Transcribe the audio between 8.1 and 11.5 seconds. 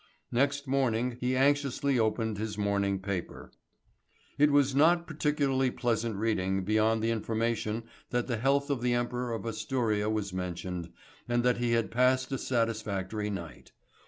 the health of the Emperor of Asturia was mentioned, and